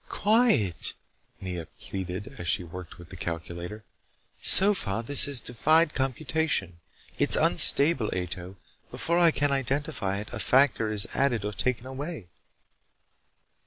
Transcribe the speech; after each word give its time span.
"Quiet," 0.09 0.95
Nea 1.39 1.67
pleaded 1.79 2.39
as 2.39 2.47
she 2.47 2.63
worked 2.63 2.97
with 2.97 3.09
the 3.11 3.15
calculator. 3.15 3.83
"So 4.41 4.73
far 4.73 5.03
this 5.03 5.25
has 5.25 5.39
defied 5.41 5.93
computation. 5.93 6.79
It's 7.19 7.35
unstable, 7.35 8.09
Ato. 8.11 8.57
Before 8.89 9.19
I 9.19 9.29
can 9.29 9.51
identify 9.51 10.17
it, 10.17 10.33
a 10.33 10.39
factor 10.39 10.89
is 10.89 11.05
added 11.13 11.45
or 11.45 11.53
taken 11.53 11.85
away." 11.85 12.29